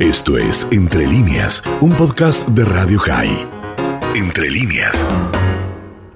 Esto 0.00 0.38
es 0.38 0.66
Entre 0.72 1.06
líneas, 1.06 1.62
un 1.82 1.92
podcast 1.92 2.48
de 2.48 2.64
Radio 2.64 2.98
High. 3.00 3.46
Entre 4.16 4.50
líneas. 4.50 5.06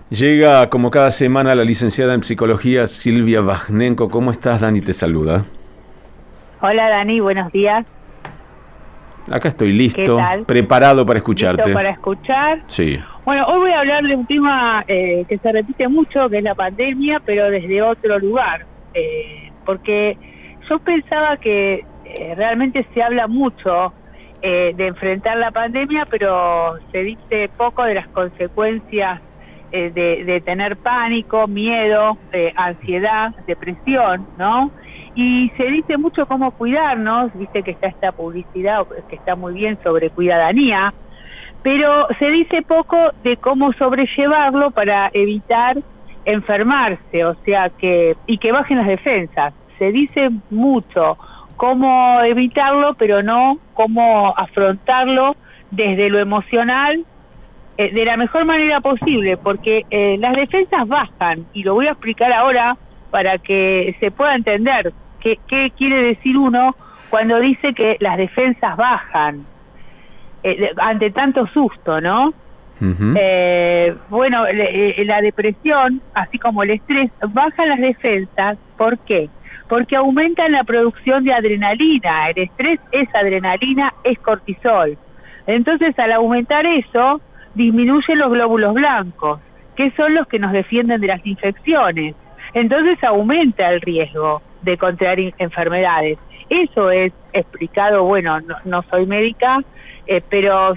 Llega 0.09 0.71
como 0.71 0.91
cada 0.91 1.11
semana 1.11 1.55
la 1.55 1.65
licenciada 1.65 2.15
en 2.15 2.23
psicología 2.23 2.87
Silvia 2.87 3.43
Bajnenko. 3.43 4.09
¿Cómo 4.09 4.31
estás, 4.31 4.63
Dani? 4.63 4.81
Te 4.81 4.95
saluda. 4.95 5.45
Hola, 6.63 6.89
Dani, 6.89 7.21
buenos 7.21 7.53
días. 7.53 7.85
Acá 9.31 9.51
estoy 9.51 9.75
listo, 9.75 10.19
preparado 10.47 11.05
para 11.05 11.19
escucharte. 11.19 11.65
¿Listo 11.65 11.75
para 11.75 11.91
escuchar? 11.91 12.63
Sí. 12.69 12.99
Bueno, 13.27 13.45
hoy 13.49 13.59
voy 13.59 13.73
a 13.73 13.81
hablar 13.81 14.03
de 14.03 14.17
un 14.17 14.25
tema 14.25 14.83
eh, 14.89 15.27
que 15.29 15.37
se 15.37 15.53
repite 15.53 15.89
mucho, 15.89 16.31
que 16.31 16.39
es 16.39 16.43
la 16.43 16.55
pandemia, 16.55 17.21
pero 17.23 17.51
desde 17.51 17.83
otro 17.83 18.19
lugar. 18.19 18.65
Eh, 18.95 19.53
porque 19.67 20.17
yo 20.71 20.79
pensaba 20.79 21.37
que 21.37 21.85
eh, 22.19 22.35
realmente 22.37 22.87
se 22.95 23.03
habla 23.03 23.27
mucho 23.27 23.93
de 24.43 24.89
enfrentar 24.89 25.39
la 25.39 25.51
pandemia, 25.53 26.05
pero 26.05 26.75
se 26.93 26.99
dice 26.99 27.49
poco 27.57 27.83
de 27.83 27.95
las 27.95 28.07
consecuencias 28.09 29.23
de, 29.73 29.89
de, 29.91 30.41
tener 30.43 30.77
pánico, 30.77 31.49
miedo, 31.49 32.19
ansiedad, 32.55 33.35
depresión, 33.47 34.27
¿no? 34.37 34.71
Y 35.15 35.51
se 35.57 35.65
dice 35.65 35.97
mucho 35.97 36.27
cómo 36.27 36.51
cuidarnos, 36.51 37.33
viste 37.39 37.63
que 37.63 37.71
está 37.71 37.87
esta 37.87 38.13
publicidad 38.13 38.87
que 39.09 39.17
está 39.17 39.37
muy 39.37 39.55
bien 39.55 39.79
sobre 39.83 40.11
cuidadanía, 40.11 40.93
pero 41.63 42.09
se 42.19 42.31
dice 42.31 42.63
poco 42.63 42.97
de 43.23 43.37
cómo 43.37 43.73
sobrellevarlo 43.75 44.73
para 44.73 45.11
evitar 45.15 45.79
enfermarse, 46.25 47.25
o 47.25 47.35
sea 47.45 47.71
que 47.71 48.17
y 48.27 48.39
que 48.39 48.53
bajen 48.53 48.79
las 48.79 48.87
defensas. 48.87 49.55
Se 49.79 49.93
dice 49.93 50.31
mucho 50.51 51.17
cómo 51.57 52.21
evitarlo, 52.23 52.95
pero 52.95 53.23
no 53.23 53.59
cómo 53.75 54.35
afrontarlo 54.37 55.37
desde 55.71 56.11
lo 56.11 56.19
emocional 56.19 57.05
eh, 57.77 57.93
de 57.93 58.05
la 58.05 58.17
mejor 58.17 58.45
manera 58.45 58.81
posible, 58.81 59.37
porque 59.37 59.85
eh, 59.91 60.17
las 60.19 60.37
defensas 60.37 60.87
bajan 60.87 61.47
y 61.53 61.63
lo 61.63 61.75
voy 61.75 61.89
a 61.89 61.93
explicar 61.93 62.33
ahora 62.33 62.77
para 63.11 63.39
que 63.39 63.97
se 64.01 64.11
pueda 64.11 64.35
entender 64.35 64.93
qué, 65.21 65.39
qué 65.49 65.73
quiere 65.77 66.03
decir 66.03 66.37
uno 66.37 66.75
cuando 67.11 67.39
dice 67.41 67.75
que 67.75 67.97
las 68.01 68.17
defensas 68.17 68.77
bajan 68.77 69.45
eh, 70.43 70.71
ante 70.77 71.11
tanto 71.11 71.47
susto, 71.49 72.01
¿no? 72.01 72.33
eh, 73.17 73.95
bueno, 74.11 74.45
la 74.45 75.21
depresión, 75.23 76.03
así 76.13 76.39
como 76.39 76.63
el 76.63 76.71
estrés, 76.71 77.11
bajan 77.29 77.69
las 77.69 77.81
defensas. 77.81 78.59
¿Por 78.77 78.99
qué? 78.99 79.31
Porque 79.69 79.97
aumentan 79.97 80.53
la 80.53 80.65
producción 80.65 81.25
de 81.25 81.33
adrenalina. 81.33 82.31
El 82.31 82.45
estrés 82.45 82.81
es 82.93 83.09
adrenalina, 83.15 83.93
es 84.05 84.19
cortisol. 84.19 84.97
Entonces, 85.47 85.99
al 85.99 86.13
aumentar 86.13 86.67
eso, 86.67 87.21
disminuyen 87.55 88.19
los 88.19 88.31
glóbulos 88.31 88.75
blancos, 88.75 89.41
que 89.77 89.91
son 89.93 90.15
los 90.15 90.27
que 90.27 90.39
nos 90.39 90.53
defienden 90.53 91.01
de 91.01 91.07
las 91.09 91.27
infecciones. 91.27 92.15
Entonces, 92.53 93.03
aumenta 93.03 93.71
el 93.71 93.81
riesgo 93.81 94.43
de 94.63 94.77
contraer 94.77 95.35
enfermedades. 95.39 96.19
Eso 96.49 96.91
es 96.91 97.13
explicado, 97.33 98.05
bueno, 98.05 98.41
no, 98.41 98.57
no 98.65 98.83
soy 98.83 99.07
médica, 99.07 99.61
eh, 100.07 100.23
pero 100.29 100.75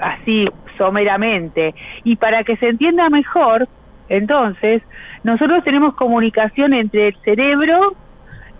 así 0.00 0.48
someramente. 0.76 1.74
Y 2.04 2.16
para 2.16 2.44
que 2.44 2.56
se 2.56 2.68
entienda 2.68 3.10
mejor, 3.10 3.68
entonces, 4.08 4.82
nosotros 5.22 5.62
tenemos 5.64 5.94
comunicación 5.94 6.72
entre 6.72 7.08
el 7.08 7.16
cerebro 7.24 7.94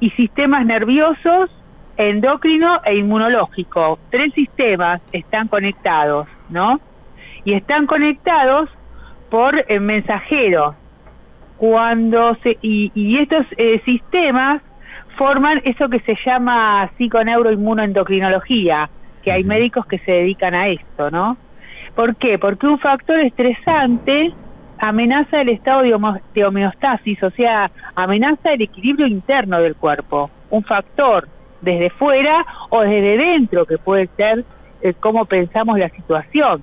y 0.01 0.11
sistemas 0.11 0.67
nerviosos, 0.67 1.51
endocrino 1.97 2.81
e 2.85 2.97
inmunológico. 2.97 3.99
Tres 4.11 4.33
sistemas 4.35 5.01
están 5.13 5.49
conectados, 5.49 6.29
¿no? 6.51 6.81
Y 7.45 7.55
están 7.55 7.87
conectados 7.87 8.69
por 9.31 9.65
eh, 9.69 9.81
mensajeros. 9.81 10.75
Cuando 11.57 12.37
se, 12.37 12.57
y, 12.63 12.93
y 12.95 13.19
estos 13.19 13.47
eh, 13.57 13.81
sistemas 13.85 14.63
forman 15.17 15.61
eso 15.65 15.89
que 15.89 15.99
se 16.01 16.17
llama 16.25 16.89
psiconeuroinmunoendocrinología, 16.97 18.89
que 19.25 19.33
hay 19.33 19.43
médicos 19.43 19.85
que 19.87 19.99
se 19.99 20.13
dedican 20.13 20.55
a 20.55 20.69
esto, 20.69 21.11
¿no? 21.11 21.37
¿Por 21.97 22.15
qué? 22.15 22.39
Porque 22.39 22.69
un 22.69 22.79
factor 22.79 23.19
estresante 23.19 24.33
amenaza 24.79 25.41
el 25.41 25.51
estado 25.51 25.83
de, 25.83 26.45
homeostasis, 26.45 27.23
o 27.23 27.31
sea, 27.31 27.71
amenaza 27.95 28.53
el 28.53 28.63
equilibrio 28.63 29.07
interno 29.07 29.61
del 29.61 29.77
cuerpo. 29.77 30.31
Un 30.51 30.65
factor 30.65 31.29
desde 31.61 31.91
fuera 31.91 32.47
o 32.71 32.81
desde 32.83 33.17
dentro, 33.17 33.67
que 33.67 33.79
puede 33.79 34.09
ser 34.17 34.45
eh, 34.83 34.95
cómo 34.99 35.25
pensamos 35.25 35.79
la 35.79 35.89
situación. 35.91 36.63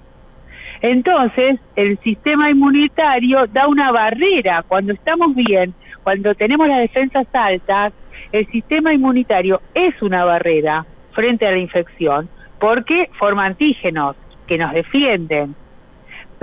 Entonces, 0.82 1.60
el 1.76 1.98
sistema 2.00 2.50
inmunitario 2.50 3.48
da 3.48 3.68
una 3.68 3.92
barrera. 3.92 4.64
Cuando 4.68 4.94
estamos 4.94 5.36
bien, 5.36 5.74
cuando 6.04 6.36
tenemos 6.36 6.68
las 6.68 6.80
defensas 6.80 7.28
altas, 7.34 7.94
el 8.32 8.46
sistema 8.48 8.94
inmunitario 8.94 9.62
es 9.74 10.00
una 10.02 10.26
barrera 10.26 10.86
frente 11.14 11.48
a 11.48 11.52
la 11.52 11.58
infección 11.58 12.30
porque 12.60 13.10
forma 13.18 13.46
antígenos 13.46 14.16
que 14.48 14.58
nos 14.58 14.74
defienden. 14.74 15.56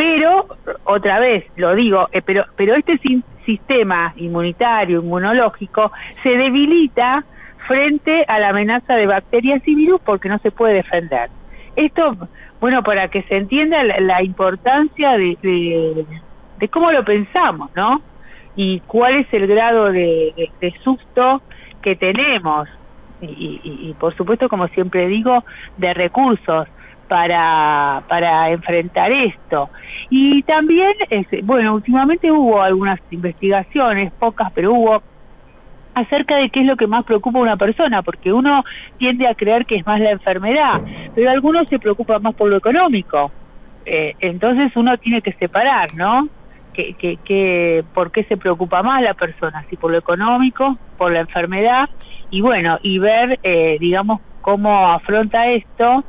Pero, 0.05 0.49
otra 0.83 1.21
vez, 1.21 1.45
lo 1.55 1.77
digo, 1.77 2.09
eh, 2.11 2.23
pero, 2.23 2.45
pero 2.57 2.75
este 2.75 2.99
sistema 3.47 4.13
inmunitario, 4.17 5.01
inmunológico, 5.01 5.93
se 6.25 6.31
debilita 6.31 7.25
frente 7.69 8.25
a 8.27 8.41
la 8.41 8.49
amenaza 8.49 8.97
de 8.97 9.07
bacterias 9.07 9.62
y 9.65 9.77
virus 9.77 10.01
porque 10.01 10.29
no 10.29 10.41
se 10.41 10.51
puede 10.51 10.75
defender. 10.75 11.31
Esto, 11.77 12.17
bueno, 12.61 12.83
para 12.83 13.07
que 13.07 13.23
se 13.23 13.37
entienda 13.37 13.85
la, 13.85 14.25
importancia 14.25 15.12
de, 15.12 15.39
de, 16.59 16.69
cómo 16.69 16.91
lo 16.91 17.05
pensamos, 17.05 17.71
¿no? 17.77 18.03
Y 18.57 18.81
cuál 18.89 19.19
es 19.19 19.33
el 19.33 19.47
grado 19.47 19.93
de, 19.93 20.51
de 20.61 20.75
susto 20.83 21.43
que 21.81 21.95
tenemos 21.95 22.69
y, 23.21 23.95
por 24.01 24.17
supuesto, 24.17 24.49
como 24.49 24.67
siempre 24.67 25.07
digo, 25.07 25.45
de 25.77 25.95
recursos 25.95 26.67
para, 27.12 28.03
para 28.09 28.49
enfrentar 28.49 29.12
esto. 29.12 29.69
Y 30.09 30.43
también, 30.45 30.95
bueno, 31.43 31.75
últimamente 31.75 32.33
hubo 32.33 32.62
algunas 32.62 32.99
investigaciones, 33.11 34.15
pocas, 34.15 34.50
pero 34.55 34.73
hubo 34.73 35.03
acerca 35.95 36.37
de 36.37 36.49
qué 36.49 36.61
es 36.61 36.67
lo 36.67 36.75
que 36.75 36.87
más 36.87 37.05
preocupa 37.05 37.39
a 37.39 37.43
una 37.43 37.59
persona, 37.59 38.00
porque 38.00 38.33
uno 38.33 38.65
tiende 38.97 39.28
a 39.28 39.34
creer 39.34 39.67
que 39.67 39.77
es 39.77 39.87
más 39.87 40.00
la 40.00 40.12
enfermedad, 40.12 40.81
pero 41.15 41.31
algunos 41.31 41.69
se 41.69 41.78
preocupan 41.78 42.23
más 42.23 42.34
por 42.34 42.49
lo 42.49 42.56
económico. 42.56 43.31
Eh, 43.84 44.15
entonces 44.21 44.75
uno 44.75 44.97
tiene 44.97 45.21
que 45.21 45.34
separar, 45.34 45.94
¿no? 45.94 46.31
Que, 46.73 46.94
que, 46.94 47.19
que, 47.19 47.84
¿Por 47.93 48.11
qué 48.11 48.25
se 48.25 48.39
preocupa 48.39 48.83
más 48.83 49.03
la 49.03 49.12
persona? 49.12 49.67
Si 49.69 49.77
por 49.77 49.91
lo 49.91 49.99
económico, 49.99 50.79
por 50.97 51.12
la 51.12 51.21
enfermedad 51.21 51.91
y 52.31 52.41
bueno, 52.41 52.79
y 52.83 52.99
ver, 52.99 53.39
eh, 53.43 53.77
digamos, 53.79 54.23
cómo 54.41 54.89
afronta 54.89 55.49
esto, 55.49 56.05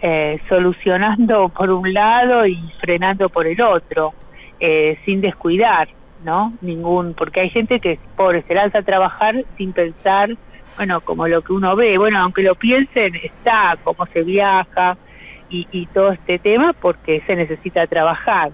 eh, 0.00 0.40
solucionando 0.48 1.48
por 1.48 1.70
un 1.70 1.92
lado 1.92 2.46
y 2.46 2.56
frenando 2.80 3.28
por 3.28 3.46
el 3.46 3.60
otro, 3.60 4.12
eh, 4.60 4.98
sin 5.04 5.20
descuidar, 5.20 5.88
¿no? 6.24 6.52
Ningún, 6.60 7.14
porque 7.14 7.40
hay 7.40 7.50
gente 7.50 7.80
que, 7.80 7.98
pobre, 8.16 8.42
se 8.42 8.54
lanza 8.54 8.78
a 8.78 8.82
trabajar 8.82 9.44
sin 9.56 9.72
pensar, 9.72 10.30
bueno, 10.76 11.00
como 11.00 11.28
lo 11.28 11.42
que 11.42 11.52
uno 11.52 11.76
ve, 11.76 11.98
bueno, 11.98 12.18
aunque 12.18 12.42
lo 12.42 12.54
piensen, 12.54 13.14
está, 13.16 13.76
cómo 13.82 14.06
se 14.06 14.22
viaja 14.22 14.96
y, 15.48 15.66
y 15.70 15.86
todo 15.86 16.12
este 16.12 16.38
tema, 16.38 16.72
porque 16.72 17.22
se 17.26 17.36
necesita 17.36 17.86
trabajar. 17.86 18.52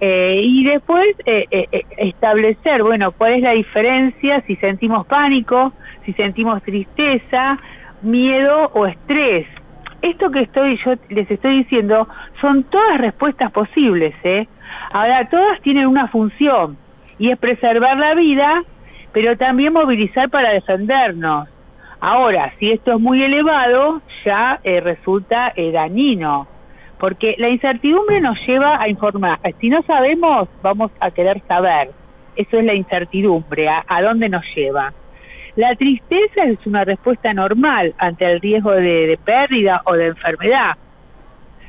Eh, 0.00 0.40
y 0.42 0.64
después 0.64 1.16
eh, 1.24 1.46
eh, 1.50 1.82
establecer, 1.96 2.82
bueno, 2.82 3.12
cuál 3.12 3.34
es 3.34 3.42
la 3.42 3.52
diferencia 3.52 4.40
si 4.46 4.56
sentimos 4.56 5.06
pánico, 5.06 5.72
si 6.04 6.12
sentimos 6.14 6.62
tristeza, 6.62 7.58
miedo 8.02 8.70
o 8.74 8.86
estrés. 8.86 9.46
Esto 10.04 10.30
que 10.30 10.40
estoy 10.40 10.76
yo 10.84 10.92
les 11.08 11.30
estoy 11.30 11.58
diciendo 11.58 12.06
son 12.38 12.64
todas 12.64 12.98
respuestas 12.98 13.50
posibles, 13.52 14.14
¿eh? 14.22 14.46
Ahora 14.92 15.26
todas 15.30 15.62
tienen 15.62 15.86
una 15.86 16.08
función 16.08 16.76
y 17.18 17.30
es 17.30 17.38
preservar 17.38 17.96
la 17.96 18.14
vida, 18.14 18.62
pero 19.12 19.38
también 19.38 19.72
movilizar 19.72 20.28
para 20.28 20.50
defendernos. 20.50 21.48
Ahora, 22.00 22.52
si 22.58 22.70
esto 22.70 22.92
es 22.92 23.00
muy 23.00 23.22
elevado, 23.22 24.02
ya 24.26 24.60
resulta 24.62 25.54
dañino 25.72 26.48
porque 26.98 27.34
la 27.38 27.48
incertidumbre 27.48 28.20
nos 28.20 28.38
lleva 28.46 28.78
a 28.80 28.88
informar. 28.90 29.38
Si 29.58 29.70
no 29.70 29.82
sabemos, 29.84 30.50
vamos 30.62 30.90
a 31.00 31.10
querer 31.10 31.40
saber. 31.48 31.92
Eso 32.36 32.58
es 32.58 32.64
la 32.66 32.74
incertidumbre, 32.74 33.70
a, 33.70 34.02
dónde 34.02 34.28
nos 34.28 34.44
lleva. 34.54 34.92
La 35.56 35.74
tristeza 35.76 36.44
es 36.44 36.66
una 36.66 36.84
respuesta 36.84 37.32
normal 37.32 37.94
ante 37.98 38.24
el 38.24 38.40
riesgo 38.40 38.72
de, 38.72 39.18
pérdida 39.24 39.82
o 39.84 39.94
de 39.94 40.08
enfermedad. 40.08 40.76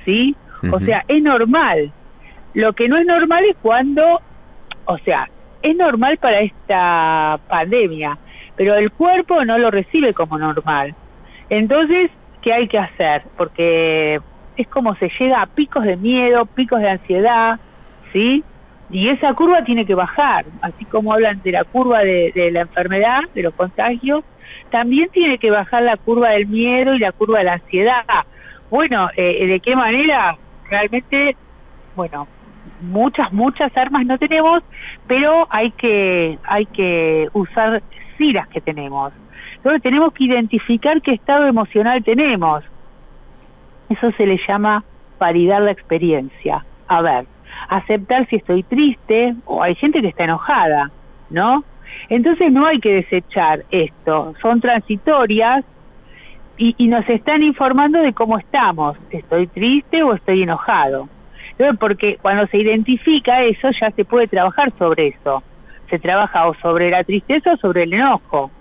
¿Sí? 0.03 0.35
O 0.71 0.79
sea, 0.79 1.03
es 1.07 1.21
normal. 1.21 1.91
Lo 2.53 2.73
que 2.73 2.87
no 2.87 2.97
es 2.97 3.05
normal 3.05 3.43
es 3.45 3.55
cuando, 3.61 4.21
o 4.85 4.97
sea, 4.99 5.29
es 5.61 5.75
normal 5.75 6.17
para 6.17 6.41
esta 6.41 7.39
pandemia, 7.47 8.17
pero 8.55 8.75
el 8.75 8.91
cuerpo 8.91 9.43
no 9.45 9.57
lo 9.57 9.69
recibe 9.69 10.13
como 10.13 10.37
normal. 10.37 10.95
Entonces, 11.49 12.09
qué 12.41 12.53
hay 12.53 12.67
que 12.67 12.79
hacer, 12.79 13.23
porque 13.37 14.19
es 14.57 14.67
como 14.67 14.95
se 14.95 15.11
llega 15.19 15.41
a 15.41 15.47
picos 15.47 15.83
de 15.83 15.97
miedo, 15.97 16.45
picos 16.45 16.79
de 16.79 16.89
ansiedad, 16.89 17.59
¿sí? 18.13 18.43
Y 18.89 19.09
esa 19.09 19.33
curva 19.33 19.63
tiene 19.63 19.85
que 19.85 19.95
bajar, 19.95 20.45
así 20.61 20.85
como 20.85 21.13
hablan 21.13 21.41
de 21.41 21.51
la 21.51 21.63
curva 21.63 21.99
de, 21.99 22.49
la 22.51 22.61
enfermedad, 22.61 23.21
de 23.33 23.43
los 23.43 23.53
contagios, 23.55 24.23
también 24.69 25.09
tiene 25.09 25.37
que 25.37 25.49
bajar 25.49 25.83
la 25.83 25.97
curva 25.97 26.29
del 26.29 26.47
miedo 26.47 26.93
y 26.93 26.99
la 26.99 27.11
curva 27.11 27.39
de 27.39 27.45
la 27.45 27.53
ansiedad. 27.53 28.03
Bueno, 28.69 29.09
eh, 29.15 29.47
¿de 29.47 29.59
qué 29.59 29.75
manera? 29.75 30.37
Realmente, 30.69 31.35
bueno, 31.95 32.27
muchas, 32.81 33.31
muchas 33.33 33.75
armas 33.75 34.05
no 34.05 34.17
tenemos, 34.17 34.63
pero 35.07 35.47
hay 35.49 35.71
que, 35.71 36.37
hay 36.43 36.65
que 36.67 37.27
usar 37.33 37.81
sí 38.17 38.31
las 38.33 38.47
que 38.49 38.61
tenemos. 38.61 39.13
Entonces 39.57 39.81
tenemos 39.81 40.13
que 40.13 40.25
identificar 40.25 41.01
qué 41.01 41.13
estado 41.13 41.47
emocional 41.47 42.03
tenemos. 42.03 42.63
Eso 43.89 44.11
se 44.11 44.25
le 44.25 44.39
llama 44.47 44.83
validar 45.19 45.61
la 45.61 45.71
experiencia. 45.71 46.63
A 46.87 47.01
ver, 47.01 47.25
aceptar 47.69 48.27
si 48.27 48.37
estoy 48.37 48.63
triste 48.63 49.35
o 49.45 49.63
hay 49.63 49.75
gente 49.75 50.01
que 50.01 50.09
está 50.09 50.25
enojada, 50.25 50.91
¿no? 51.29 51.63
Entonces 52.09 52.51
no 52.51 52.65
hay 52.65 52.79
que 52.79 52.93
desechar 52.93 53.63
esto, 53.71 54.33
son 54.41 54.61
transitorias 54.61 55.63
y, 56.57 56.75
y 56.77 56.87
nos 56.87 57.07
están 57.09 57.43
informando 57.43 57.99
de 57.99 58.13
cómo 58.13 58.37
estamos, 58.37 58.97
estoy 59.09 59.47
triste 59.47 60.03
o 60.03 60.13
estoy 60.13 60.43
enojado. 60.43 61.09
Porque 61.79 62.17
cuando 62.21 62.47
se 62.47 62.57
identifica 62.57 63.43
eso 63.43 63.69
ya 63.79 63.91
se 63.91 64.03
puede 64.03 64.27
trabajar 64.27 64.73
sobre 64.77 65.07
eso, 65.07 65.41
se 65.89 65.99
trabaja 65.99 66.47
o 66.47 66.53
sobre 66.55 66.91
la 66.91 67.03
tristeza 67.03 67.53
o 67.53 67.57
sobre 67.57 67.83
el 67.83 67.93
enojo, 67.93 68.51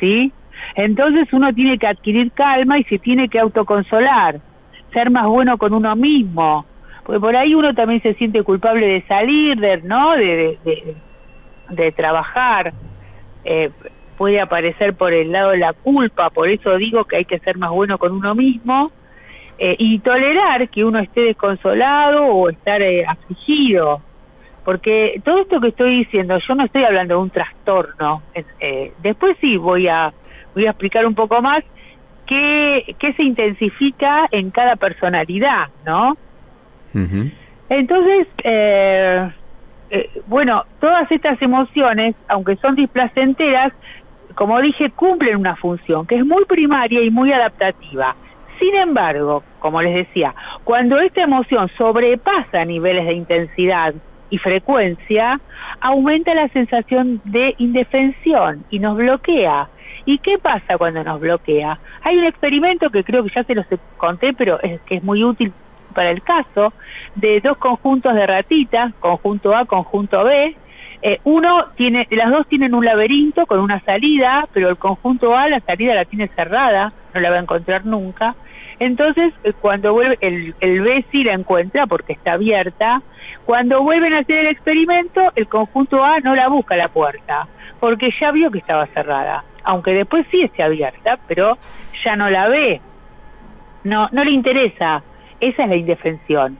¿sí? 0.00 0.32
Entonces 0.74 1.32
uno 1.32 1.52
tiene 1.52 1.78
que 1.78 1.86
adquirir 1.86 2.32
calma 2.32 2.78
y 2.78 2.84
se 2.84 2.98
tiene 2.98 3.28
que 3.28 3.38
autoconsolar, 3.38 4.40
ser 4.92 5.10
más 5.10 5.26
bueno 5.26 5.58
con 5.58 5.74
uno 5.74 5.94
mismo, 5.94 6.66
porque 7.04 7.20
por 7.20 7.36
ahí 7.36 7.54
uno 7.54 7.74
también 7.74 8.02
se 8.02 8.14
siente 8.14 8.42
culpable 8.42 8.86
de 8.86 9.02
salir, 9.02 9.58
de, 9.58 9.78
¿no? 9.82 10.12
De, 10.14 11.92
trabajar. 11.92 12.72
Eh, 13.44 13.70
puede 14.16 14.40
aparecer 14.40 14.94
por 14.94 15.12
el 15.12 15.32
lado 15.32 15.54
la 15.56 15.72
culpa, 15.72 16.30
por 16.30 16.48
eso 16.48 16.76
digo 16.76 17.04
que 17.04 17.16
hay 17.16 17.24
que 17.24 17.38
ser 17.38 17.56
más 17.56 17.70
bueno 17.70 17.96
con 17.96 18.12
uno 18.12 18.34
mismo 18.34 18.92
eh, 19.58 19.76
y 19.78 19.98
tolerar 20.00 20.68
que 20.68 20.84
uno 20.84 20.98
esté 20.98 21.22
desconsolado 21.22 22.26
o 22.26 22.50
estar 22.50 22.82
eh, 22.82 23.04
afligido. 23.06 24.02
Porque 24.64 25.22
todo 25.24 25.40
esto 25.40 25.58
que 25.58 25.68
estoy 25.68 26.04
diciendo, 26.04 26.38
yo 26.46 26.54
no 26.54 26.64
estoy 26.64 26.84
hablando 26.84 27.14
de 27.14 27.20
un 27.22 27.30
trastorno. 27.30 28.22
después 29.02 29.38
sí 29.40 29.56
voy 29.56 29.88
a, 29.88 30.12
voy 30.54 30.66
a 30.66 30.70
explicar 30.70 31.06
un 31.06 31.14
poco 31.14 31.40
más 31.40 31.64
qué, 32.26 32.94
qué 32.98 33.14
se 33.14 33.22
intensifica 33.22 34.28
en 34.30 34.50
cada 34.50 34.76
personalidad, 34.76 35.68
¿no? 35.86 36.16
Entonces, 37.68 38.26
eh, 38.42 39.30
eh, 39.90 40.10
bueno, 40.26 40.64
todas 40.80 41.10
estas 41.10 41.40
emociones, 41.42 42.14
aunque 42.28 42.56
son 42.56 42.74
displacenteras, 42.76 43.72
como 44.34 44.60
dije, 44.60 44.90
cumplen 44.90 45.36
una 45.36 45.56
función 45.56 46.06
que 46.06 46.16
es 46.16 46.24
muy 46.24 46.44
primaria 46.44 47.02
y 47.02 47.10
muy 47.10 47.32
adaptativa. 47.32 48.14
Sin 48.58 48.74
embargo, 48.74 49.42
como 49.58 49.80
les 49.82 49.94
decía, 49.94 50.34
cuando 50.64 50.98
esta 50.98 51.22
emoción 51.22 51.68
sobrepasa 51.76 52.64
niveles 52.64 53.06
de 53.06 53.14
intensidad 53.14 53.94
y 54.28 54.38
frecuencia, 54.38 55.40
aumenta 55.80 56.34
la 56.34 56.48
sensación 56.48 57.20
de 57.24 57.54
indefensión 57.58 58.64
y 58.70 58.78
nos 58.78 58.96
bloquea. 58.96 59.68
¿Y 60.04 60.18
qué 60.18 60.38
pasa 60.38 60.78
cuando 60.78 61.02
nos 61.02 61.20
bloquea? 61.20 61.78
Hay 62.02 62.16
un 62.16 62.24
experimento 62.24 62.90
que 62.90 63.02
creo 63.02 63.24
que 63.24 63.30
ya 63.34 63.44
se 63.44 63.54
los 63.54 63.66
conté, 63.96 64.32
pero 64.32 64.60
es 64.62 64.80
que 64.82 64.96
es 64.96 65.02
muy 65.02 65.24
útil 65.24 65.52
para 65.90 66.10
el 66.10 66.22
caso 66.22 66.72
de 67.14 67.40
dos 67.40 67.56
conjuntos 67.58 68.14
de 68.14 68.26
ratitas, 68.26 68.92
conjunto 69.00 69.54
A, 69.54 69.64
conjunto 69.64 70.24
B. 70.24 70.56
Eh, 71.02 71.18
uno 71.24 71.66
tiene, 71.76 72.06
las 72.10 72.30
dos 72.30 72.46
tienen 72.46 72.74
un 72.74 72.84
laberinto 72.84 73.46
con 73.46 73.60
una 73.60 73.80
salida, 73.80 74.46
pero 74.52 74.68
el 74.68 74.76
conjunto 74.76 75.36
A 75.36 75.48
la 75.48 75.60
salida 75.60 75.94
la 75.94 76.04
tiene 76.04 76.28
cerrada, 76.28 76.92
no 77.14 77.20
la 77.20 77.30
va 77.30 77.36
a 77.36 77.40
encontrar 77.40 77.86
nunca. 77.86 78.34
Entonces, 78.78 79.32
eh, 79.44 79.52
cuando 79.52 79.92
vuelve, 79.92 80.18
el, 80.20 80.54
B 80.58 81.04
sí 81.10 81.24
la 81.24 81.34
encuentra 81.34 81.86
porque 81.86 82.14
está 82.14 82.32
abierta. 82.32 83.02
Cuando 83.44 83.82
vuelven 83.82 84.14
a 84.14 84.20
hacer 84.20 84.38
el 84.38 84.46
experimento, 84.48 85.32
el 85.36 85.48
conjunto 85.48 86.04
A 86.04 86.20
no 86.20 86.34
la 86.34 86.48
busca 86.48 86.76
la 86.76 86.88
puerta, 86.88 87.46
porque 87.78 88.10
ya 88.18 88.30
vio 88.30 88.50
que 88.50 88.58
estaba 88.58 88.86
cerrada. 88.88 89.44
Aunque 89.64 89.92
después 89.92 90.26
sí 90.30 90.42
esté 90.42 90.62
abierta, 90.62 91.18
pero 91.28 91.58
ya 92.02 92.16
no 92.16 92.30
la 92.30 92.48
ve. 92.48 92.80
No, 93.84 94.08
no 94.12 94.24
le 94.24 94.30
interesa 94.30 95.02
esa 95.40 95.64
es 95.64 95.68
la 95.68 95.76
indefensión, 95.76 96.58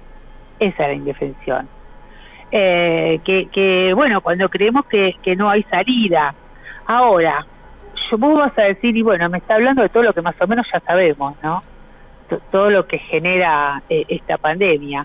esa 0.59 0.83
es 0.85 0.89
la 0.89 0.95
indefensión. 0.95 1.69
Eh, 2.53 3.21
que, 3.25 3.47
que, 3.47 3.93
bueno, 3.95 4.21
cuando 4.21 4.49
creemos 4.49 4.85
que, 4.87 5.15
no 5.37 5.49
hay 5.49 5.63
salida. 5.65 6.35
Ahora, 6.87 7.47
yo 8.11 8.19
vos 8.19 8.39
vas 8.39 8.59
a 8.59 8.63
decir, 8.63 8.97
y 8.97 9.03
bueno, 9.03 9.29
me 9.29 9.39
está 9.39 9.55
hablando 9.55 9.83
de 9.83 9.89
todo 9.89 10.03
lo 10.03 10.13
que 10.13 10.23
más 10.23 10.35
o 10.41 10.47
menos 10.47 10.67
ya 10.73 10.81
sabemos, 10.81 11.37
¿no? 11.43 11.63
todo 12.53 12.71
lo 12.71 12.87
que 12.87 12.99
genera 12.99 13.83
eh, 13.89 14.05
esta 14.09 14.39
pandemia. 14.39 15.05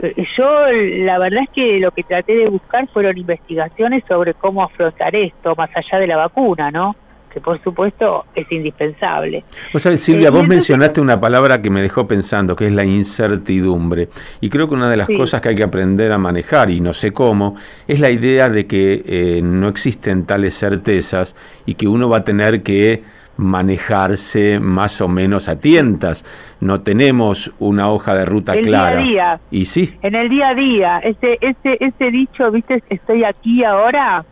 Eh, 0.00 0.26
yo 0.36 0.66
la 1.04 1.18
verdad 1.18 1.44
es 1.44 1.50
que 1.50 1.78
lo 1.78 1.92
que 1.92 2.02
traté 2.02 2.34
de 2.34 2.48
buscar 2.48 2.88
fueron 2.88 3.16
investigaciones 3.16 4.02
sobre 4.08 4.34
cómo 4.34 4.64
afrontar 4.64 5.14
esto, 5.14 5.54
más 5.56 5.70
allá 5.74 5.98
de 5.98 6.06
la 6.08 6.16
vacuna, 6.16 6.72
¿no? 6.72 6.96
Que 7.32 7.40
por 7.40 7.62
supuesto 7.62 8.24
es 8.34 8.50
indispensable. 8.50 9.44
Vos 9.72 9.82
sabés, 9.82 10.00
Silvia, 10.00 10.30
vos 10.30 10.46
mencionaste 10.46 11.00
una 11.00 11.20
palabra 11.20 11.60
que 11.60 11.70
me 11.70 11.82
dejó 11.82 12.06
pensando, 12.06 12.56
que 12.56 12.66
es 12.66 12.72
la 12.72 12.84
incertidumbre. 12.84 14.08
Y 14.40 14.48
creo 14.48 14.68
que 14.68 14.74
una 14.74 14.90
de 14.90 14.96
las 14.96 15.08
cosas 15.08 15.40
que 15.40 15.50
hay 15.50 15.56
que 15.56 15.64
aprender 15.64 16.12
a 16.12 16.18
manejar, 16.18 16.70
y 16.70 16.80
no 16.80 16.92
sé 16.92 17.12
cómo, 17.12 17.56
es 17.86 18.00
la 18.00 18.10
idea 18.10 18.48
de 18.48 18.66
que 18.66 19.02
eh, 19.06 19.40
no 19.42 19.68
existen 19.68 20.26
tales 20.26 20.54
certezas 20.58 21.36
y 21.66 21.74
que 21.74 21.88
uno 21.88 22.08
va 22.08 22.18
a 22.18 22.24
tener 22.24 22.62
que 22.62 23.02
manejarse 23.36 24.60
más 24.60 25.00
o 25.00 25.08
menos 25.08 25.48
a 25.48 25.60
tientas. 25.60 26.24
No 26.60 26.80
tenemos 26.80 27.52
una 27.58 27.90
hoja 27.90 28.14
de 28.14 28.24
ruta 28.24 28.54
clara. 28.54 28.96
Día 28.96 29.32
a 29.32 29.36
día. 29.36 29.40
Y 29.50 29.64
sí. 29.66 29.94
En 30.02 30.14
el 30.14 30.28
día 30.28 30.48
a 30.48 30.54
día, 30.54 30.98
ese, 31.00 31.38
ese, 31.40 31.76
ese 31.80 32.06
dicho, 32.06 32.50
viste, 32.50 32.82
estoy 32.88 33.24
aquí 33.24 33.64
ahora, 33.64 34.24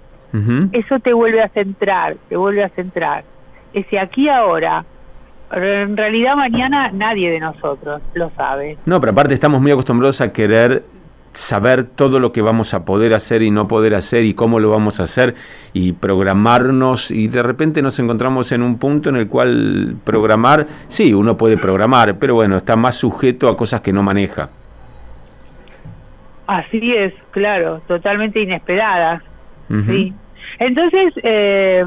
eso 0.73 0.99
te 0.99 1.13
vuelve 1.13 1.43
a 1.43 1.49
centrar, 1.49 2.17
te 2.29 2.37
vuelve 2.37 2.65
a 2.65 2.69
centrar. 2.71 3.25
Ese 3.73 3.99
aquí 3.99 4.29
ahora, 4.29 4.85
en 5.53 5.97
realidad 5.97 6.35
mañana 6.35 6.91
nadie 6.93 7.31
de 7.31 7.41
nosotros 7.41 8.03
lo 8.15 8.31
sabe. 8.31 8.79
No, 8.87 8.99
pero 9.01 9.13
aparte 9.13 9.35
estamos 9.35 9.61
muy 9.61 9.71
acostumbrados 9.71 10.21
a 10.21 10.33
querer 10.33 10.83
saber 11.31 11.85
todo 11.85 12.21
lo 12.21 12.33
que 12.33 12.43
vamos 12.43 12.75
a 12.75 12.85
poder 12.85 13.13
hacer 13.13 13.43
y 13.43 13.51
no 13.51 13.67
poder 13.67 13.95
hacer 13.95 14.25
y 14.25 14.35
cómo 14.35 14.61
lo 14.61 14.71
vamos 14.71 15.01
a 15.01 15.05
hacer 15.05 15.35
y 15.73 15.93
programarnos 15.93 17.11
y 17.11 17.29
de 17.29 17.43
repente 17.43 17.83
nos 17.83 17.99
encontramos 17.99 18.53
en 18.53 18.63
un 18.63 18.79
punto 18.79 19.11
en 19.11 19.17
el 19.17 19.29
cual 19.29 19.97
programar, 20.05 20.67
sí, 20.87 21.13
uno 21.13 21.37
puede 21.37 21.59
programar, 21.59 22.19
pero 22.19 22.35
bueno, 22.35 22.57
está 22.57 22.77
más 22.77 22.97
sujeto 22.97 23.49
a 23.49 23.57
cosas 23.57 23.81
que 23.81 23.93
no 23.93 24.03
maneja. 24.03 24.49
Así 26.47 26.95
es, 26.95 27.15
claro, 27.31 27.81
totalmente 27.87 28.41
inesperadas. 28.41 29.23
Sí. 29.69 30.13
Entonces, 30.59 31.13
eh, 31.23 31.85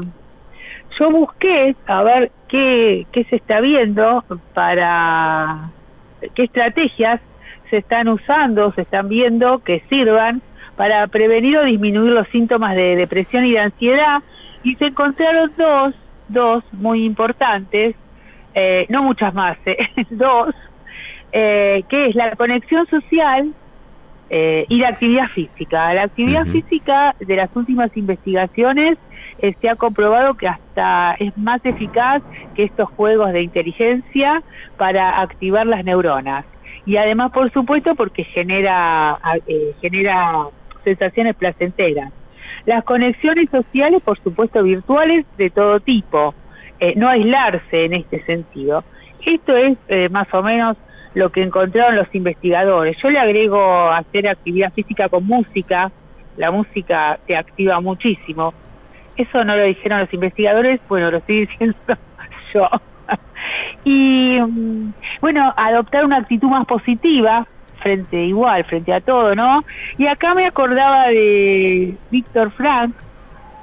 yo 0.98 1.10
busqué 1.10 1.76
a 1.86 2.02
ver 2.02 2.30
qué, 2.48 3.06
se 3.28 3.36
está 3.36 3.60
viendo 3.60 4.24
para 4.54 5.70
qué 6.34 6.44
estrategias 6.44 7.20
se 7.70 7.78
están 7.78 8.08
usando, 8.08 8.72
se 8.72 8.82
están 8.82 9.08
viendo 9.08 9.58
que 9.60 9.80
sirvan 9.88 10.42
para 10.76 11.06
prevenir 11.08 11.58
o 11.58 11.64
disminuir 11.64 12.12
los 12.12 12.28
síntomas 12.28 12.74
de 12.74 12.96
depresión 12.96 13.44
y 13.44 13.52
de 13.52 13.60
ansiedad. 13.60 14.22
Y 14.62 14.74
se 14.76 14.86
encontraron 14.86 15.52
dos, 15.56 15.94
dos 16.28 16.64
muy 16.72 17.04
importantes, 17.04 17.94
eh, 18.54 18.86
no 18.88 19.02
muchas 19.02 19.34
más, 19.34 19.58
eh, 19.66 19.76
dos, 20.10 20.54
eh, 21.32 21.84
que 21.88 22.06
es 22.06 22.14
la 22.14 22.34
conexión 22.36 22.86
social 22.86 23.52
eh, 24.30 24.66
y 24.68 24.78
la 24.78 24.88
actividad 24.88 25.28
física. 25.28 25.94
La 25.94 26.02
actividad 26.02 26.44
física 26.46 27.14
de 27.18 27.36
las 27.36 27.54
últimas 27.56 27.94
investigaciones 27.96 28.98
eh, 29.38 29.54
se 29.60 29.68
ha 29.70 29.76
comprobado 29.76 30.34
que 30.34 30.48
hasta 30.48 31.14
es 31.18 31.36
más 31.38 31.64
eficaz 31.64 32.22
que 32.54 32.64
estos 32.64 32.90
juegos 32.90 33.32
de 33.32 33.42
inteligencia 33.42 34.42
para 34.76 35.20
activar 35.22 35.66
las 35.66 35.84
neuronas. 35.84 36.44
Y 36.84 36.96
además, 36.96 37.32
por 37.32 37.50
supuesto, 37.52 37.94
porque 37.94 38.24
genera, 38.24 39.18
eh, 39.46 39.74
genera 39.80 40.46
sensaciones 40.84 41.34
placenteras. 41.36 42.12
Las 42.66 42.84
conexiones 42.84 43.48
sociales, 43.50 44.02
por 44.02 44.18
supuesto, 44.22 44.62
virtuales 44.62 45.24
de 45.36 45.50
todo 45.50 45.80
tipo. 45.80 46.34
no 46.96 47.08
aislarse 47.08 47.86
en 47.86 47.94
este 47.94 48.22
sentido. 48.24 48.84
Esto 49.24 49.56
es 49.56 49.76
más 50.12 50.32
o 50.32 50.42
menos 50.42 50.76
lo 51.14 51.30
que 51.30 51.42
encontraron 51.42 51.96
los 51.96 52.12
investigadores. 52.14 52.96
Yo 53.02 53.10
le 53.10 53.18
agrego 53.18 53.90
hacer 53.90 54.28
actividad 54.28 54.72
física 54.72 55.08
con 55.08 55.26
música, 55.26 55.90
la 56.36 56.50
música 56.50 57.18
te 57.26 57.36
activa 57.36 57.80
muchísimo. 57.80 58.54
Eso 59.16 59.44
no 59.44 59.56
lo 59.56 59.64
dijeron 59.64 60.00
los 60.00 60.12
investigadores, 60.14 60.80
bueno, 60.88 61.10
lo 61.10 61.18
estoy 61.18 61.40
diciendo 61.46 61.76
yo. 62.54 62.68
Y 63.84 64.38
mm, 64.40 64.92
bueno, 65.20 65.52
adoptar 65.56 66.04
una 66.04 66.18
actitud 66.18 66.48
más 66.48 66.66
positiva 66.66 67.46
frente 67.80 68.24
igual, 68.24 68.64
frente 68.64 68.92
a 68.92 69.00
todo, 69.00 69.34
¿no? 69.34 69.64
Y 69.96 70.06
acá 70.06 70.34
me 70.34 70.46
acordaba 70.46 71.08
de 71.08 71.94
Víctor 72.10 72.50
Frank 72.52 72.94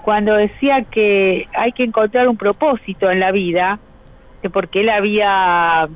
cuando 0.03 0.35
decía 0.35 0.83
que 0.83 1.47
hay 1.53 1.71
que 1.71 1.83
encontrar 1.83 2.27
un 2.27 2.37
propósito 2.37 3.09
en 3.09 3.19
la 3.19 3.31
vida, 3.31 3.79
que 4.41 4.49
porque 4.49 4.81
él 4.81 4.89
había 4.89 5.87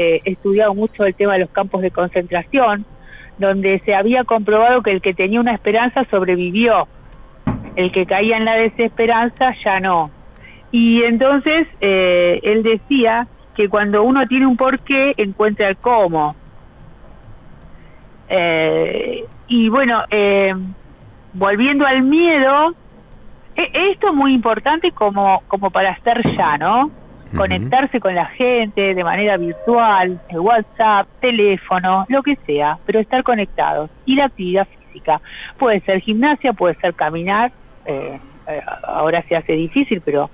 eh, 0.00 0.20
estudiado 0.24 0.74
mucho 0.74 1.04
el 1.04 1.14
tema 1.14 1.34
de 1.34 1.40
los 1.40 1.50
campos 1.50 1.82
de 1.82 1.90
concentración, 1.90 2.86
donde 3.36 3.80
se 3.84 3.94
había 3.94 4.24
comprobado 4.24 4.82
que 4.82 4.92
el 4.92 5.02
que 5.02 5.12
tenía 5.12 5.40
una 5.40 5.52
esperanza 5.52 6.06
sobrevivió, 6.10 6.88
el 7.76 7.92
que 7.92 8.06
caía 8.06 8.38
en 8.38 8.46
la 8.46 8.54
desesperanza 8.54 9.54
ya 9.62 9.78
no. 9.78 10.10
Y 10.72 11.02
entonces 11.02 11.66
eh, 11.82 12.40
él 12.42 12.62
decía 12.62 13.26
que 13.54 13.68
cuando 13.68 14.02
uno 14.02 14.26
tiene 14.26 14.46
un 14.46 14.56
porqué 14.56 15.12
encuentra 15.18 15.68
el 15.68 15.76
cómo. 15.76 16.34
Eh, 18.30 19.24
y 19.48 19.68
bueno, 19.68 20.02
eh, 20.10 20.54
volviendo 21.34 21.84
al 21.84 22.02
miedo, 22.02 22.74
e, 23.54 23.90
esto 23.90 24.08
es 24.08 24.14
muy 24.14 24.32
importante 24.32 24.92
como, 24.92 25.42
como 25.48 25.70
para 25.70 25.90
estar 25.90 26.22
ya, 26.36 26.56
¿no? 26.56 26.90
Conectarse 27.36 28.00
con 28.00 28.14
la 28.14 28.26
gente 28.26 28.94
de 28.94 29.04
manera 29.04 29.36
virtual, 29.36 30.20
WhatsApp, 30.32 31.06
teléfono, 31.20 32.04
lo 32.08 32.22
que 32.22 32.36
sea, 32.46 32.78
pero 32.86 33.00
estar 33.00 33.22
conectados. 33.22 33.90
Y 34.04 34.16
la 34.16 34.26
actividad 34.26 34.66
física. 34.66 35.20
Puede 35.58 35.80
ser 35.80 36.00
gimnasia, 36.00 36.52
puede 36.52 36.74
ser 36.76 36.94
caminar, 36.94 37.52
eh, 37.86 38.18
ahora 38.82 39.22
se 39.28 39.36
hace 39.36 39.52
difícil, 39.52 40.02
pero 40.04 40.30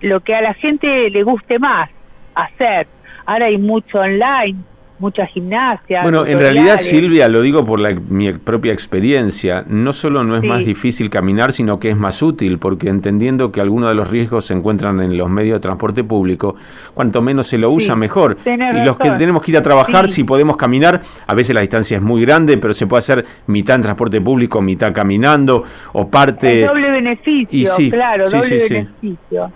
lo 0.00 0.20
que 0.20 0.34
a 0.34 0.40
la 0.40 0.54
gente 0.54 1.10
le 1.10 1.22
guste 1.22 1.58
más 1.58 1.90
hacer. 2.34 2.86
Ahora 3.24 3.46
hay 3.46 3.58
mucho 3.58 3.98
online, 3.98 4.58
mucha 4.98 5.26
gimnasia. 5.26 6.02
Bueno, 6.02 6.24
en 6.24 6.38
realidad, 6.38 6.78
Silvia, 6.78 7.28
lo 7.28 7.42
digo 7.42 7.64
por 7.64 7.80
la, 7.80 7.94
mi 7.94 8.32
propia 8.32 8.72
experiencia, 8.72 9.64
no 9.66 9.92
solo 9.92 10.24
no 10.24 10.36
es 10.36 10.42
más 10.42 10.64
difícil 10.64 11.10
caminar, 11.10 11.52
sino 11.52 11.78
que 11.78 11.90
es 11.90 11.96
más 11.96 12.22
útil, 12.22 12.58
porque 12.58 12.88
entendiendo 12.88 13.52
que 13.52 13.60
algunos 13.60 13.90
de 13.90 13.94
los 13.94 14.10
riesgos 14.10 14.46
se 14.46 14.54
encuentran 14.54 15.00
en 15.00 15.16
los 15.16 15.28
medios 15.28 15.56
de 15.56 15.60
transporte 15.60 16.04
público, 16.04 16.56
cuanto 16.94 17.22
menos 17.22 17.46
se 17.46 17.58
lo 17.58 17.70
usa, 17.70 17.96
mejor. 17.96 18.36
y 18.44 18.84
los 18.84 18.98
que 18.98 19.10
tenemos 19.12 19.42
que 19.42 19.50
ir 19.52 19.58
a 19.58 19.62
trabajar, 19.62 20.08
si 20.08 20.24
podemos 20.24 20.56
caminar, 20.56 21.00
a 21.26 21.34
veces 21.34 21.54
la 21.54 21.60
distancia 21.60 21.96
es 21.96 22.02
muy 22.02 22.22
grande, 22.22 22.58
pero 22.58 22.74
se 22.74 22.86
puede 22.86 23.00
hacer 23.00 23.24
mitad 23.46 23.76
en 23.76 23.82
transporte 23.82 24.20
público, 24.20 24.62
mitad 24.62 24.92
caminando, 24.92 25.64
o 25.92 26.08
parte... 26.08 26.66
doble 26.66 26.90
beneficio, 26.90 27.90
claro, 27.90 28.28
doble 28.30 28.58
beneficio. 28.68 29.50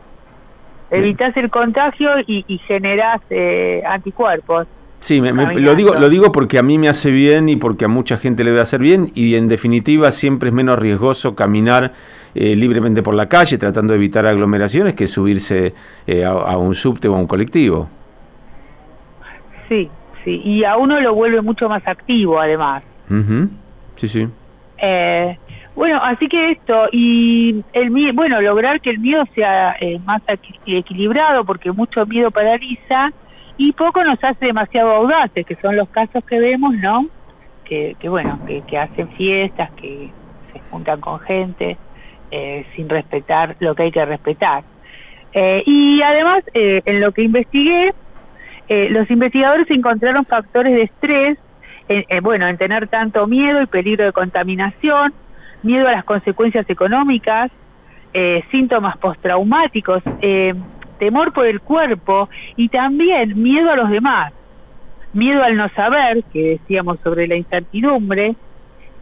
Evitas 0.90 1.36
el 1.36 1.50
contagio 1.50 2.10
y, 2.26 2.44
y 2.48 2.58
generas 2.58 3.20
eh, 3.30 3.80
anticuerpos. 3.86 4.66
Sí, 5.00 5.18
lo 5.20 5.74
digo 5.74 5.94
lo 5.94 6.10
digo 6.10 6.30
porque 6.30 6.58
a 6.58 6.62
mí 6.62 6.76
me 6.76 6.88
hace 6.88 7.10
bien 7.10 7.48
y 7.48 7.56
porque 7.56 7.86
a 7.86 7.88
mucha 7.88 8.18
gente 8.18 8.44
le 8.44 8.50
debe 8.50 8.60
hacer 8.60 8.80
bien 8.80 9.10
y 9.14 9.34
en 9.34 9.48
definitiva 9.48 10.10
siempre 10.10 10.50
es 10.50 10.54
menos 10.54 10.78
riesgoso 10.78 11.34
caminar 11.34 11.92
eh, 12.34 12.54
libremente 12.54 13.02
por 13.02 13.14
la 13.14 13.26
calle 13.26 13.56
tratando 13.56 13.94
de 13.94 13.96
evitar 13.96 14.26
aglomeraciones 14.26 14.94
que 14.94 15.06
subirse 15.06 15.72
eh, 16.06 16.24
a, 16.24 16.56
un 16.58 16.74
subte 16.74 17.08
o 17.08 17.16
a 17.16 17.18
un 17.18 17.26
colectivo. 17.26 17.88
Sí, 19.70 19.88
sí, 20.22 20.42
y 20.44 20.64
a 20.64 20.76
uno 20.76 21.00
lo 21.00 21.14
vuelve 21.14 21.40
mucho 21.40 21.66
más 21.66 21.82
activo 21.88 22.38
además. 22.38 22.82
Sí, 23.96 24.06
sí. 24.06 24.28
Eh, 24.76 25.38
bueno, 25.74 25.98
así 26.02 26.28
que 26.28 26.52
esto, 26.52 26.88
y 26.92 27.64
el 27.72 28.12
bueno, 28.12 28.40
lograr 28.42 28.82
que 28.82 28.90
el 28.90 28.98
miedo 28.98 29.24
sea 29.34 29.76
más 30.04 30.20
equilibrado 30.66 31.44
porque 31.44 31.72
mucho 31.72 32.04
miedo 32.04 32.30
paraliza 32.30 33.12
y 33.60 33.72
poco 33.72 34.02
nos 34.02 34.18
hace 34.24 34.46
demasiado 34.46 34.90
audaces, 34.90 35.44
que 35.44 35.54
son 35.56 35.76
los 35.76 35.86
casos 35.90 36.24
que 36.24 36.40
vemos, 36.40 36.74
¿no? 36.76 37.04
Que, 37.66 37.94
bueno, 38.08 38.38
que, 38.46 38.78
hacen 38.78 39.08
fiestas, 39.10 39.70
que 39.72 40.08
se 40.50 40.60
juntan 40.70 40.98
con 41.02 41.20
gente 41.20 41.76
eh, 42.30 42.64
sin 42.74 42.88
respetar 42.88 43.56
lo 43.60 43.74
que 43.74 43.82
hay 43.82 43.92
que 43.92 44.02
respetar. 44.02 44.64
Eh, 45.34 45.62
y 45.66 46.00
además, 46.00 46.42
eh, 46.54 46.80
en 46.86 47.02
lo 47.02 47.12
que 47.12 47.22
investigué, 47.22 47.92
los 48.66 49.10
investigadores 49.10 49.70
encontraron 49.70 50.24
factores 50.24 50.72
de 50.72 50.82
estrés, 50.84 51.38
bueno, 52.22 52.48
en 52.48 52.56
tener 52.56 52.88
tanto 52.88 53.26
miedo 53.26 53.60
y 53.60 53.66
peligro 53.66 54.06
de 54.06 54.12
contaminación, 54.12 55.12
miedo 55.62 55.86
a 55.86 55.92
las 55.92 56.04
consecuencias 56.04 56.70
económicas, 56.70 57.50
síntomas 58.52 58.96
postraumáticos, 58.98 60.02
temor 61.00 61.32
por 61.32 61.46
el 61.46 61.60
cuerpo 61.60 62.28
y 62.56 62.68
también 62.68 63.42
miedo 63.42 63.72
a 63.72 63.76
los 63.76 63.90
demás, 63.90 64.32
miedo 65.14 65.42
al 65.42 65.56
no 65.56 65.68
saber, 65.70 66.22
que 66.32 66.58
decíamos 66.60 67.00
sobre 67.02 67.26
la 67.26 67.34
incertidumbre, 67.34 68.36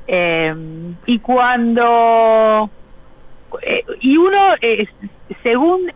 eh, 0.06 0.54
y 1.04 1.18
cuando 1.18 2.70
eh, 3.60 3.84
y 4.00 4.16
uno 4.16 4.54
eh, 4.62 4.86
según 5.42 5.92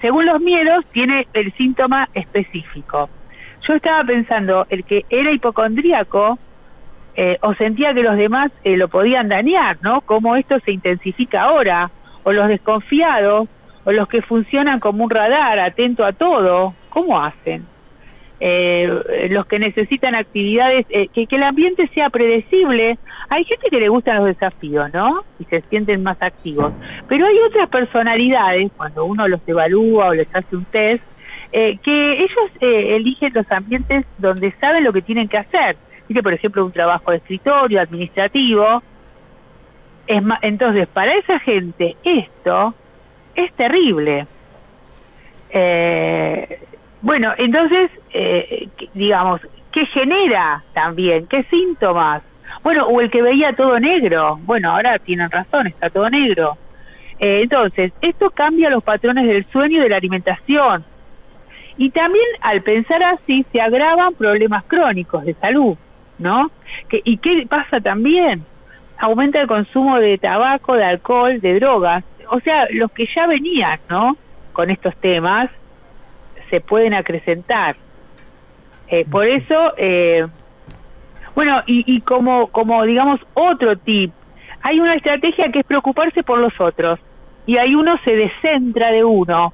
según 0.00 0.24
los 0.24 0.40
miedos 0.40 0.86
tiene 0.92 1.26
el 1.34 1.52
síntoma 1.52 2.08
específico. 2.14 3.10
Yo 3.68 3.74
estaba 3.74 4.04
pensando 4.04 4.66
el 4.70 4.84
que 4.84 5.04
era 5.10 5.30
hipocondríaco 5.30 6.38
o 7.42 7.54
sentía 7.54 7.94
que 7.94 8.02
los 8.02 8.16
demás 8.16 8.50
lo 8.64 8.88
podían 8.88 9.28
dañar, 9.28 9.78
¿no? 9.82 10.00
Cómo 10.00 10.36
esto 10.36 10.58
se 10.60 10.72
intensifica 10.72 11.42
ahora, 11.42 11.90
o 12.24 12.32
los 12.32 12.48
desconfiados 12.48 13.48
o 13.84 13.92
los 13.92 14.08
que 14.08 14.22
funcionan 14.22 14.80
como 14.80 15.04
un 15.04 15.10
radar, 15.10 15.58
atento 15.58 16.04
a 16.04 16.12
todo, 16.12 16.74
¿cómo 16.88 17.22
hacen? 17.22 17.66
Eh, 18.40 19.28
los 19.30 19.46
que 19.46 19.58
necesitan 19.58 20.14
actividades, 20.14 20.86
eh, 20.90 21.08
que, 21.08 21.26
el 21.30 21.42
ambiente 21.42 21.88
sea 21.94 22.10
predecible. 22.10 22.98
Hay 23.28 23.44
gente 23.44 23.68
que 23.70 23.80
le 23.80 23.88
gustan 23.88 24.16
los 24.16 24.26
desafíos, 24.26 24.92
¿no? 24.92 25.24
Y 25.38 25.44
se 25.44 25.60
sienten 25.62 26.02
más 26.02 26.20
activos. 26.20 26.72
Pero 27.08 27.26
hay 27.26 27.38
otras 27.38 27.68
personalidades, 27.68 28.70
cuando 28.76 29.04
uno 29.04 29.28
los 29.28 29.40
evalúa 29.46 30.08
o 30.08 30.14
les 30.14 30.28
hace 30.34 30.56
un 30.56 30.64
test, 30.66 31.02
eh, 31.52 31.78
que 31.82 32.12
ellos 32.24 32.50
eligen 32.60 33.32
los 33.32 33.50
ambientes 33.52 34.04
donde 34.18 34.50
saben 34.60 34.82
lo 34.82 34.92
que 34.92 35.02
tienen 35.02 35.28
que 35.28 35.38
hacer. 35.38 35.76
Por 36.22 36.34
ejemplo, 36.34 36.64
un 36.64 36.72
trabajo 36.72 37.12
de 37.12 37.18
escritorio, 37.18 37.80
administrativo. 37.80 38.82
Es 40.06 40.22
entonces, 40.42 40.86
para 40.88 41.14
esa 41.14 41.38
gente, 41.38 41.96
esto 42.04 42.74
es 43.34 43.52
terrible. 43.54 44.26
Eh, 45.50 46.60
bueno, 47.02 47.32
entonces, 47.38 47.90
eh, 48.12 48.68
digamos, 48.94 49.40
¿qué 49.72 49.86
genera 49.86 50.62
también? 50.72 51.26
¿Qué 51.26 51.42
síntomas? 51.44 52.22
Bueno, 52.62 52.86
o 52.86 53.00
el 53.00 53.10
que 53.10 53.22
veía 53.22 53.52
todo 53.52 53.78
negro. 53.78 54.38
Bueno, 54.42 54.72
ahora 54.72 54.98
tienen 54.98 55.30
razón, 55.30 55.66
está 55.66 55.90
todo 55.90 56.08
negro. 56.08 56.56
Eh, 57.18 57.42
entonces, 57.42 57.92
esto 58.00 58.30
cambia 58.30 58.70
los 58.70 58.82
patrones 58.82 59.26
del 59.26 59.44
sueño 59.52 59.78
y 59.78 59.82
de 59.82 59.88
la 59.90 59.96
alimentación. 59.96 60.84
Y 61.76 61.90
también 61.90 62.24
al 62.40 62.62
pensar 62.62 63.02
así 63.02 63.44
se 63.52 63.60
agravan 63.60 64.14
problemas 64.14 64.64
crónicos 64.64 65.24
de 65.24 65.34
salud, 65.34 65.76
¿no? 66.18 66.50
Que, 66.88 67.00
¿Y 67.04 67.18
qué 67.18 67.46
pasa 67.48 67.80
también? 67.80 68.44
Aumenta 68.96 69.40
el 69.40 69.48
consumo 69.48 69.98
de 69.98 70.18
tabaco, 70.18 70.74
de 70.74 70.84
alcohol, 70.84 71.40
de 71.40 71.58
drogas 71.58 72.04
o 72.30 72.40
sea, 72.40 72.66
los 72.70 72.90
que 72.92 73.06
ya 73.14 73.26
venían, 73.26 73.78
¿no? 73.88 74.16
Con 74.52 74.70
estos 74.70 74.96
temas, 74.96 75.50
se 76.50 76.60
pueden 76.60 76.94
acrecentar. 76.94 77.76
Eh, 78.88 79.04
por 79.10 79.26
eso, 79.26 79.72
eh, 79.76 80.26
bueno, 81.34 81.62
y, 81.66 81.84
y 81.86 82.00
como, 82.02 82.48
como 82.48 82.84
digamos 82.84 83.20
otro 83.34 83.76
tip, 83.76 84.12
hay 84.62 84.80
una 84.80 84.94
estrategia 84.94 85.50
que 85.50 85.60
es 85.60 85.66
preocuparse 85.66 86.22
por 86.22 86.38
los 86.38 86.58
otros, 86.60 87.00
y 87.46 87.56
ahí 87.58 87.74
uno 87.74 87.98
se 88.04 88.12
descentra 88.12 88.90
de 88.90 89.04
uno. 89.04 89.52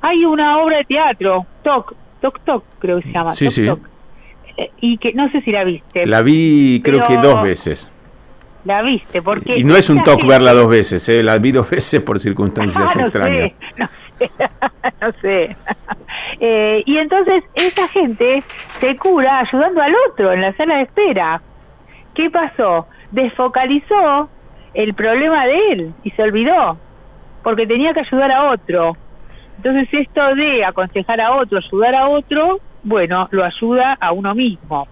Hay 0.00 0.24
una 0.24 0.58
obra 0.58 0.78
de 0.78 0.84
teatro, 0.84 1.46
Toc, 1.62 1.94
Toc 2.20 2.40
Toc, 2.44 2.64
creo 2.78 2.98
que 2.98 3.04
se 3.04 3.12
llama. 3.12 3.34
Sí, 3.34 3.50
sí. 3.50 3.68
Eh, 4.56 4.70
y 4.80 4.98
que 4.98 5.12
no 5.12 5.30
sé 5.30 5.40
si 5.42 5.52
la 5.52 5.64
viste. 5.64 6.06
La 6.06 6.22
vi 6.22 6.80
creo 6.82 7.02
que 7.02 7.16
dos 7.16 7.42
veces 7.42 7.92
la 8.68 8.82
viste, 8.82 9.22
porque... 9.22 9.58
Y 9.58 9.64
no 9.64 9.74
es 9.76 9.88
un 9.88 10.02
toque 10.02 10.26
verla 10.26 10.52
dos 10.52 10.68
veces, 10.68 11.08
¿eh? 11.08 11.22
la 11.22 11.38
vi 11.38 11.52
dos 11.52 11.68
veces 11.70 12.00
por 12.02 12.20
circunstancias 12.20 12.94
no 12.94 13.00
extrañas. 13.02 13.50
Sé, 13.50 13.74
no 13.78 13.88
sé, 14.18 14.30
no 15.00 15.12
sé. 15.20 15.56
Eh, 16.40 16.82
y 16.84 16.98
entonces 16.98 17.44
esa 17.54 17.88
gente 17.88 18.42
se 18.78 18.96
cura 18.96 19.40
ayudando 19.40 19.80
al 19.80 19.94
otro 20.08 20.32
en 20.32 20.42
la 20.42 20.52
sala 20.54 20.76
de 20.76 20.82
espera. 20.82 21.40
¿Qué 22.14 22.30
pasó? 22.30 22.86
Desfocalizó 23.10 24.28
el 24.74 24.94
problema 24.94 25.46
de 25.46 25.72
él 25.72 25.92
y 26.04 26.10
se 26.10 26.22
olvidó, 26.22 26.78
porque 27.42 27.66
tenía 27.66 27.94
que 27.94 28.00
ayudar 28.00 28.30
a 28.32 28.50
otro. 28.50 28.92
Entonces 29.56 29.88
esto 29.92 30.34
de 30.34 30.64
aconsejar 30.64 31.20
a 31.20 31.36
otro, 31.36 31.58
ayudar 31.58 31.94
a 31.94 32.08
otro, 32.08 32.60
bueno, 32.82 33.28
lo 33.30 33.44
ayuda 33.44 33.96
a 33.98 34.12
uno 34.12 34.34
mismo. 34.34 34.86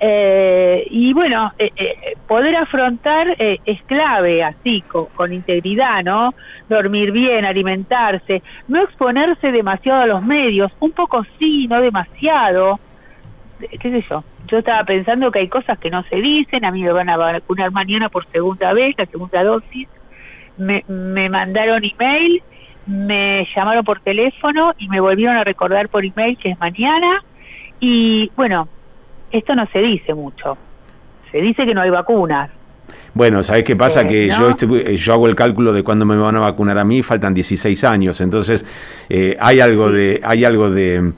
Eh, 0.00 0.86
y 0.90 1.12
bueno, 1.12 1.52
eh, 1.58 1.72
eh, 1.74 2.14
poder 2.28 2.54
afrontar 2.56 3.34
es 3.38 3.82
clave 3.84 4.44
así, 4.44 4.82
con, 4.82 5.06
con, 5.06 5.32
integridad, 5.32 6.04
¿no? 6.04 6.34
Dormir 6.68 7.10
bien, 7.10 7.44
alimentarse, 7.44 8.42
no 8.68 8.82
exponerse 8.82 9.50
demasiado 9.50 10.02
a 10.02 10.06
los 10.06 10.22
medios, 10.22 10.70
un 10.78 10.92
poco 10.92 11.24
sí, 11.38 11.66
no 11.66 11.80
demasiado, 11.80 12.78
qué 13.58 13.90
sé 13.90 14.04
yo. 14.08 14.22
Yo 14.46 14.58
estaba 14.58 14.84
pensando 14.84 15.30
que 15.30 15.40
hay 15.40 15.48
cosas 15.48 15.78
que 15.78 15.90
no 15.90 16.02
se 16.04 16.16
dicen, 16.16 16.64
a 16.64 16.70
mí 16.70 16.82
me 16.82 16.92
van 16.92 17.10
a 17.10 17.16
vacunar 17.16 17.72
mañana 17.72 18.08
por 18.08 18.26
segunda 18.30 18.72
vez, 18.72 18.94
la 18.96 19.06
segunda 19.06 19.42
dosis, 19.42 19.88
me, 20.56 20.84
me 20.86 21.28
mandaron 21.28 21.82
email, 21.84 22.42
me 22.86 23.46
llamaron 23.54 23.84
por 23.84 24.00
teléfono 24.00 24.74
y 24.78 24.88
me 24.88 25.00
volvieron 25.00 25.36
a 25.36 25.44
recordar 25.44 25.88
por 25.88 26.04
email 26.04 26.38
que 26.38 26.50
es 26.50 26.60
mañana, 26.60 27.22
y 27.80 28.30
bueno, 28.36 28.68
esto 29.30 29.54
no 29.54 29.66
se 29.72 29.78
dice 29.80 30.14
mucho. 30.14 30.56
Se 31.30 31.38
dice 31.38 31.66
que 31.66 31.74
no 31.74 31.82
hay 31.82 31.90
vacunas. 31.90 32.50
Bueno, 33.14 33.42
¿sabes 33.42 33.64
qué 33.64 33.76
pasa? 33.76 34.06
que 34.06 34.28
yo, 34.28 34.50
eh, 34.50 34.96
yo 34.96 35.12
hago 35.12 35.26
el 35.26 35.34
cálculo 35.34 35.72
de 35.72 35.82
cuándo 35.82 36.06
me 36.06 36.16
van 36.16 36.36
a 36.36 36.40
vacunar 36.40 36.78
a 36.78 36.84
mí, 36.84 37.02
faltan 37.02 37.34
16 37.34 37.84
años, 37.84 38.20
entonces 38.20 38.64
eh, 39.08 39.36
hay 39.40 39.60
algo 39.60 39.90
de... 39.90 40.20
Hay 40.22 40.44
algo 40.44 40.70
de 40.70 41.12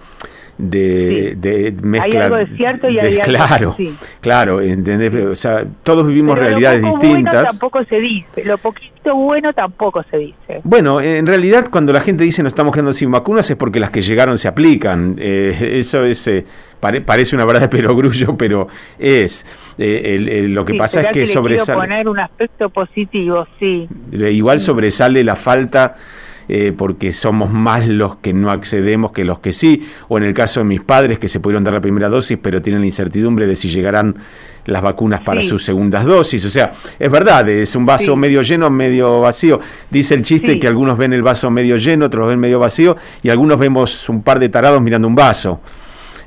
de, 0.60 1.74
mezcla. 1.82 2.10
Hay 2.10 2.22
algo 2.22 2.36
de 2.36 2.46
cierto 2.56 2.88
y 2.90 2.98
hay 2.98 3.16
claro, 3.18 3.74
sí. 3.76 3.96
claro, 4.20 4.60
¿entendés? 4.60 5.14
O 5.14 5.34
sea, 5.34 5.64
todos 5.82 6.06
vivimos 6.06 6.38
realidades 6.38 6.82
lo 6.82 6.88
distintas. 6.88 7.32
Bueno 7.32 7.44
tampoco 7.44 7.84
se 7.84 7.98
dice, 7.98 8.44
lo 8.44 8.58
poquito 8.58 8.89
bueno 9.08 9.52
tampoco 9.52 10.02
se 10.10 10.18
dice. 10.18 10.60
Bueno, 10.64 11.00
en 11.00 11.26
realidad 11.26 11.66
cuando 11.70 11.92
la 11.92 12.00
gente 12.00 12.24
dice 12.24 12.42
nos 12.42 12.50
estamos 12.50 12.72
quedando 12.72 12.92
sin 12.92 13.10
vacunas 13.10 13.50
es 13.50 13.56
porque 13.56 13.80
las 13.80 13.90
que 13.90 14.02
llegaron 14.02 14.38
se 14.38 14.48
aplican. 14.48 15.16
Eh, 15.18 15.76
eso 15.78 16.04
es 16.04 16.26
eh, 16.28 16.44
parece 16.80 17.36
una 17.36 17.44
verdad 17.44 17.62
de 17.62 17.68
perogrullo, 17.68 18.36
pero 18.38 18.68
es. 18.98 19.46
Eh, 19.78 20.46
lo 20.48 20.64
que 20.64 20.74
pasa 20.74 21.02
es 21.02 21.08
que, 21.12 21.26
sobresale. 21.26 21.78
poner 21.78 22.08
un 22.08 22.18
aspecto 22.18 22.68
positivo, 22.68 23.46
sí. 23.58 23.88
Igual 24.12 24.60
sobresale 24.60 25.24
la 25.24 25.36
falta 25.36 25.94
eh, 26.52 26.72
porque 26.76 27.12
somos 27.12 27.48
más 27.48 27.86
los 27.86 28.16
que 28.16 28.32
no 28.32 28.50
accedemos 28.50 29.12
que 29.12 29.24
los 29.24 29.38
que 29.38 29.52
sí, 29.52 29.86
o 30.08 30.18
en 30.18 30.24
el 30.24 30.34
caso 30.34 30.58
de 30.58 30.64
mis 30.64 30.80
padres 30.80 31.20
que 31.20 31.28
se 31.28 31.38
pudieron 31.38 31.62
dar 31.62 31.74
la 31.74 31.80
primera 31.80 32.08
dosis 32.08 32.36
pero 32.42 32.60
tienen 32.60 32.80
la 32.80 32.86
incertidumbre 32.86 33.46
de 33.46 33.54
si 33.54 33.68
llegarán 33.68 34.16
las 34.64 34.82
vacunas 34.82 35.20
para 35.20 35.44
sus 35.44 35.64
segundas 35.64 36.04
dosis. 36.04 36.44
O 36.44 36.50
sea, 36.50 36.72
es 36.98 37.08
verdad, 37.08 37.48
es 37.48 37.76
un 37.76 37.86
vaso 37.86 38.16
medio 38.16 38.42
lleno, 38.42 38.68
medio 38.68 39.20
vacío. 39.20 39.60
Dice 39.90 40.14
el 40.14 40.22
chiste 40.22 40.58
que 40.58 40.66
algunos 40.66 40.98
ven 40.98 41.12
el 41.12 41.22
vaso 41.22 41.52
medio 41.52 41.76
lleno, 41.76 42.06
otros 42.06 42.26
ven 42.26 42.40
medio 42.40 42.58
vacío 42.58 42.96
y 43.22 43.30
algunos 43.30 43.56
vemos 43.56 44.08
un 44.08 44.24
par 44.24 44.40
de 44.40 44.48
tarados 44.48 44.82
mirando 44.82 45.06
un 45.06 45.14
vaso. 45.14 45.60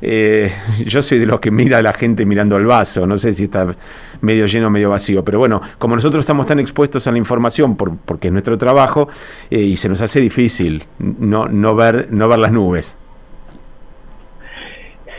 Eh, 0.01 0.53
yo 0.85 1.01
soy 1.01 1.19
de 1.19 1.25
los 1.25 1.41
que 1.41 1.51
mira 1.51 1.79
a 1.79 1.81
la 1.81 1.91
gente 1.91 2.25
mirando 2.25 2.55
el 2.55 2.65
vaso, 2.65 3.05
no 3.05 3.17
sé 3.17 3.33
si 3.33 3.43
está 3.43 3.75
medio 4.23 4.45
lleno 4.45 4.69
medio 4.69 4.89
vacío, 4.89 5.23
pero 5.23 5.37
bueno, 5.37 5.61
como 5.77 5.95
nosotros 5.95 6.21
estamos 6.21 6.47
tan 6.47 6.59
expuestos 6.59 7.05
a 7.07 7.11
la 7.11 7.17
información 7.17 7.75
por, 7.75 7.97
porque 7.97 8.29
es 8.29 8.31
nuestro 8.31 8.57
trabajo 8.57 9.09
eh, 9.51 9.59
y 9.59 9.75
se 9.75 9.89
nos 9.89 10.01
hace 10.01 10.19
difícil 10.19 10.83
no, 10.99 11.47
no, 11.47 11.75
ver, 11.75 12.07
no 12.11 12.27
ver 12.27 12.39
las 12.39 12.51
nubes. 12.51 12.97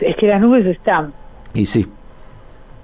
Es 0.01 0.15
que 0.17 0.27
las 0.27 0.41
nubes 0.41 0.65
están. 0.65 1.13
Y 1.53 1.65
sí. 1.65 1.87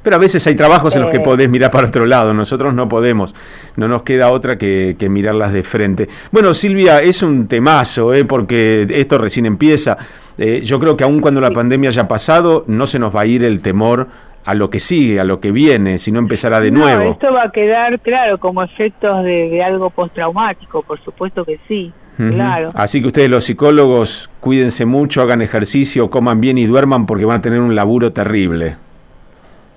Pero 0.03 0.15
a 0.15 0.19
veces 0.19 0.45
hay 0.47 0.55
trabajos 0.55 0.95
en 0.95 1.03
los 1.03 1.11
que 1.11 1.17
eh. 1.17 1.23
podés 1.23 1.49
mirar 1.49 1.69
para 1.69 1.87
otro 1.87 2.05
lado, 2.05 2.33
nosotros 2.33 2.73
no 2.73 2.89
podemos, 2.89 3.35
no 3.75 3.87
nos 3.87 4.01
queda 4.01 4.31
otra 4.31 4.57
que, 4.57 4.95
mirarlas 5.09 5.53
de 5.53 5.63
frente. 5.63 6.09
Bueno, 6.31 6.53
Silvia, 6.53 6.99
es 7.01 7.21
un 7.21 7.47
temazo, 7.47 8.13
¿eh? 8.13 8.25
porque 8.25 8.87
esto 8.89 9.17
recién 9.17 9.45
empieza. 9.45 9.97
Eh, 10.37 10.61
yo 10.63 10.79
creo 10.79 10.97
que 10.97 11.03
aun 11.03 11.19
cuando 11.19 11.39
la 11.39 11.51
pandemia 11.51 11.89
haya 11.89 12.07
pasado, 12.07 12.63
no 12.67 12.87
se 12.87 12.97
nos 12.97 13.15
va 13.15 13.21
a 13.21 13.25
ir 13.27 13.43
el 13.43 13.61
temor 13.61 14.07
a 14.45 14.53
lo 14.55 14.69
que 14.69 14.79
sigue, 14.79 15.19
a 15.19 15.23
lo 15.23 15.39
que 15.39 15.51
viene, 15.51 15.97
si 15.97 16.11
no 16.11 16.19
empezará 16.19 16.59
de 16.59 16.71
nuevo. 16.71 17.11
Esto 17.11 17.33
va 17.33 17.43
a 17.43 17.51
quedar, 17.51 17.99
claro, 17.99 18.39
como 18.39 18.63
efectos 18.63 19.23
de, 19.23 19.63
algo 19.63 19.89
postraumático, 19.89 20.81
por 20.83 20.99
supuesto 21.03 21.45
que 21.45 21.59
sí. 21.67 21.91
Claro. 22.17 22.69
Así 22.75 23.01
que 23.01 23.07
ustedes 23.07 23.29
los 23.31 23.45
psicólogos 23.45 24.29
cuídense 24.41 24.85
mucho, 24.85 25.23
hagan 25.23 25.41
ejercicio, 25.41 26.11
coman 26.11 26.39
bien 26.39 26.59
y 26.59 26.65
duerman 26.65 27.07
porque 27.07 27.25
van 27.25 27.39
a 27.39 27.41
tener 27.41 27.59
un 27.59 27.73
laburo 27.73 28.13
terrible. 28.13 28.75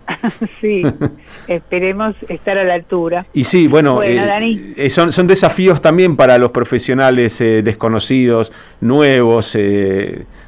sí, 0.61 0.83
esperemos 1.49 2.15
estar 2.29 2.59
a 2.59 2.65
la 2.65 2.75
altura. 2.75 3.27
Y 3.33 3.45
sí, 3.45 3.69
bueno, 3.69 4.03
eh, 4.03 4.75
eh, 4.77 4.91
son, 4.91 5.13
son 5.13 5.27
desafíos 5.27 5.81
también 5.81 6.17
para 6.17 6.39
los 6.39 6.51
profesionales 6.53 7.41
eh, 7.41 7.63
desconocidos, 7.63 8.53
nuevos, 8.81 9.57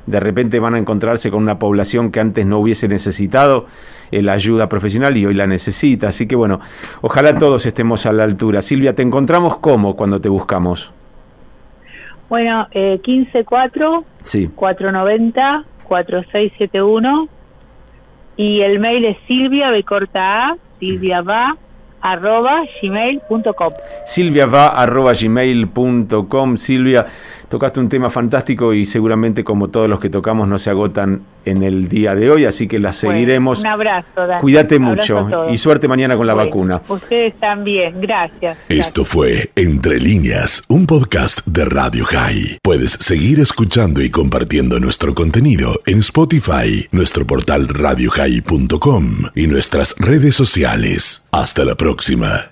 de 0.07 0.21
repente 0.21 0.61
van 0.61 0.75
a 0.75 0.79
encontrarse 0.79 1.31
con 1.31 1.43
una 1.43 1.59
población 1.59 2.11
que 2.11 2.21
antes 2.21 2.47
no 2.47 2.59
hubiese 2.59 2.89
necesitado 2.89 3.67
la 4.11 4.33
ayuda 4.33 4.69
profesional 4.69 5.17
y 5.17 5.27
hoy 5.27 5.35
la 5.35 5.47
necesita. 5.47 6.09
Así 6.09 6.27
que 6.27 6.37
bueno, 6.37 6.61
ojalá 7.01 7.37
todos 7.39 7.67
estemos 7.67 8.07
a 8.07 8.13
la 8.13 8.25
altura. 8.25 8.63
Silvia, 8.63 8.95
¿te 8.95 9.03
encontramos 9.03 9.59
cómo 9.59 9.97
cuando 9.97 10.21
te 10.21 10.29
buscamos? 10.29 10.93
Bueno, 12.29 12.67
eh, 12.73 13.01
154 13.05 14.05
sí. 14.23 14.51
490 14.55 15.65
4671 15.85 17.29
y 18.37 18.61
el 18.61 18.79
mail 18.81 19.05
es 19.05 19.17
silvia 19.27 19.71
b 19.71 19.83
corta 19.85 20.49
a 20.49 20.57
silvia 20.79 21.23
va 21.23 21.57
arroba 22.01 22.63
silvia 24.05 24.47
va 24.47 24.69
arroba 24.69 25.13
gmail.com 25.13 26.57
Silvia 26.57 27.07
tocaste 27.49 27.81
un 27.81 27.89
tema 27.89 28.11
fantástico 28.11 28.73
y 28.73 28.85
seguramente 28.85 29.45
como 29.45 29.69
todos 29.69 29.89
los 29.89 30.01
que 30.01 30.11
tocamos 30.11 30.49
no 30.49 30.59
se 30.59 30.71
agotan 30.71 31.23
en 31.47 31.63
el 31.63 31.89
día 31.89 32.15
de 32.15 32.31
hoy, 32.31 32.45
así 32.45 32.69
que 32.69 32.79
las 32.79 32.97
seguiremos. 32.97 33.61
un 33.61 33.67
abrazo, 33.67 34.07
Cuídate 34.41 34.79
mucho 34.79 35.51
y 35.51 35.57
suerte 35.57 35.89
mañana 35.89 36.17
con 36.17 36.27
la 36.27 36.35
vacuna. 36.35 36.83
Ustedes 36.89 37.35
también, 37.41 38.01
gracias. 38.01 38.59
Esto 38.69 39.05
fue 39.05 39.51
Entre 39.55 39.99
líneas, 39.99 40.65
un 40.69 40.87
podcast 40.87 41.47
de 41.47 41.65
Radio 41.65 42.05
High. 42.05 42.59
Puedes 42.63 42.93
seguir 42.93 43.41
escuchando 43.41 44.03
y 44.03 44.11
compartiendo 44.11 44.79
nuestro 44.79 45.15
contenido 45.15 45.81
en 45.87 46.01
Spotify, 46.01 46.87
nuestro 46.93 47.27
portal 47.27 47.69
radiohigh.com 47.69 49.07
y 49.35 49.47
nuestras 49.47 49.95
redes 49.99 50.35
sociales. 50.35 51.27
Hasta 51.31 51.65
la 51.65 51.75
próxima. 51.75 52.51